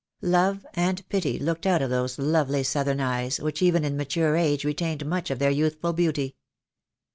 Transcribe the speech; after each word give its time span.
Love 0.23 0.65
and 0.73 1.07
pity 1.09 1.37
looked 1.37 1.67
out 1.67 1.79
of 1.79 1.91
those 1.91 2.17
lovely 2.17 2.63
southern 2.63 2.99
eyes, 2.99 3.39
which 3.39 3.61
even 3.61 3.83
in 3.85 3.95
mature 3.95 4.35
age 4.35 4.65
retained 4.65 5.05
much 5.05 5.29
of 5.29 5.37
their 5.37 5.51
youth 5.51 5.77
ful 5.79 5.93
beauty. 5.93 6.35